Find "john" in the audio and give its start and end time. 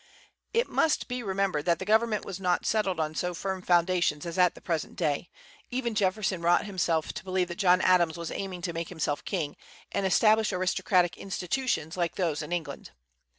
7.59-7.81